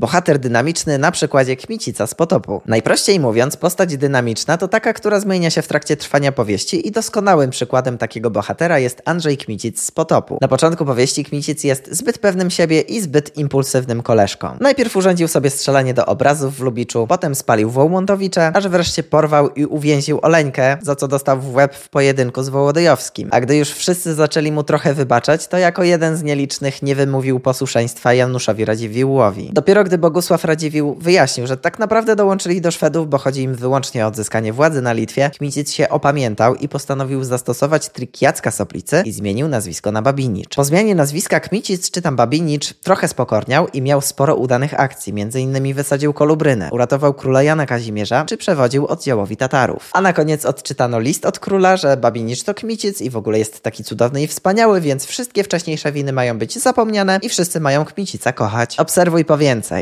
Bohater 0.00 0.38
dynamiczny 0.38 0.98
na 0.98 1.10
przykładzie 1.10 1.56
Kmicica 1.56 2.06
z 2.06 2.14
Potopu. 2.14 2.62
Najprościej 2.66 3.20
mówiąc, 3.20 3.56
postać 3.56 3.96
dynamiczna 3.96 4.58
to 4.58 4.68
taka, 4.68 4.92
która 4.92 5.20
zmienia 5.20 5.50
się 5.50 5.62
w 5.62 5.68
trakcie 5.68 5.96
trwania 5.96 6.32
powieści 6.32 6.88
i 6.88 6.90
doskonałym 6.90 7.50
przykładem 7.50 7.98
takiego 7.98 8.30
bohatera 8.30 8.78
jest 8.78 9.02
Andrzej 9.04 9.38
Kmicic 9.38 9.82
z 9.82 9.90
Potopu. 9.90 10.38
Na 10.40 10.48
początku 10.48 10.84
powieści 10.84 11.24
Kmicic 11.24 11.64
jest 11.64 11.88
zbyt 11.94 12.18
pewnym 12.18 12.50
siebie 12.50 12.80
i 12.80 13.00
zbyt 13.00 13.36
impulsywnym 13.36 14.02
koleżką. 14.02 14.56
Najpierw 14.60 14.96
urządził 14.96 15.28
sobie 15.28 15.50
strzelanie 15.50 15.94
do 15.94 16.06
obrazów 16.06 16.56
w 16.56 16.60
Lubiczu, 16.60 17.06
potem 17.06 17.34
spalił 17.34 17.70
Wołmontowicze, 17.70 18.52
aż 18.54 18.68
wreszcie 18.68 19.02
porwał 19.02 19.48
i 19.48 19.66
uwięził 19.66 20.18
Oleńkę, 20.22 20.78
za 20.82 20.96
co 20.96 21.08
dostał 21.08 21.40
w 21.40 21.54
łeb 21.54 21.74
w 21.74 21.88
pojedynku 21.88 22.42
z 22.42 22.48
Wołodyjowskim. 22.48 23.28
A 23.32 23.40
gdy 23.40 23.56
już 23.56 23.70
wszyscy 23.70 24.14
zaczęli 24.14 24.52
mu 24.52 24.62
trochę 24.62 24.94
wybaczać, 24.94 25.46
to 25.48 25.58
jako 25.58 25.82
jeden 25.82 26.16
z 26.16 26.22
nielicznych 26.22 26.82
nie 26.82 26.94
wymówił 26.94 27.40
posłuszeństwa 27.40 28.14
Januszowi 28.14 28.64
Radziwiłłowi. 28.64 29.50
Dopiero 29.52 29.85
gdy 29.86 29.98
Bogusław 29.98 30.44
Radziwiłł 30.44 30.94
wyjaśnił, 30.94 31.46
że 31.46 31.56
tak 31.56 31.78
naprawdę 31.78 32.16
dołączyli 32.16 32.60
do 32.60 32.70
Szwedów, 32.70 33.08
bo 33.08 33.18
chodzi 33.18 33.42
im 33.42 33.54
wyłącznie 33.54 34.04
o 34.04 34.08
odzyskanie 34.08 34.52
władzy 34.52 34.82
na 34.82 34.92
Litwie, 34.92 35.30
Kmicic 35.38 35.72
się 35.72 35.88
opamiętał 35.88 36.54
i 36.54 36.68
postanowił 36.68 37.24
zastosować 37.24 37.88
trik 37.88 38.22
Jacka 38.22 38.50
Soplicy 38.50 39.02
i 39.04 39.12
zmienił 39.12 39.48
nazwisko 39.48 39.92
na 39.92 40.02
Babinicz. 40.02 40.56
Po 40.56 40.64
zmianie 40.64 40.94
nazwiska 40.94 41.40
Kmicic 41.40 41.90
czy 41.90 42.02
tam 42.02 42.16
Babinicz 42.16 42.72
trochę 42.72 43.08
spokorniał 43.08 43.68
i 43.68 43.82
miał 43.82 44.00
sporo 44.00 44.36
udanych 44.36 44.80
akcji, 44.80 45.12
m.in. 45.16 45.74
wysadził 45.74 46.12
Kolubrynę, 46.12 46.68
uratował 46.72 47.14
króla 47.14 47.42
Jana 47.42 47.66
Kazimierza 47.66 48.24
czy 48.24 48.36
przewodził 48.36 48.86
oddziałowi 48.86 49.36
Tatarów. 49.36 49.90
A 49.92 50.00
na 50.00 50.12
koniec 50.12 50.44
odczytano 50.44 51.00
list 51.00 51.26
od 51.26 51.38
króla, 51.38 51.76
że 51.76 51.96
Babinicz 51.96 52.42
to 52.42 52.54
Kmicic 52.54 53.00
i 53.00 53.10
w 53.10 53.16
ogóle 53.16 53.38
jest 53.38 53.60
taki 53.60 53.84
cudowny 53.84 54.22
i 54.22 54.26
wspaniały, 54.26 54.80
więc 54.80 55.06
wszystkie 55.06 55.44
wcześniejsze 55.44 55.92
winy 55.92 56.12
mają 56.12 56.38
być 56.38 56.58
zapomniane 56.58 57.18
i 57.22 57.28
wszyscy 57.28 57.60
mają 57.60 57.84
Kmicica 57.84 58.32
kochać. 58.32 58.78
Obserwuj 58.78 59.24
po 59.24 59.38
więcej. 59.38 59.75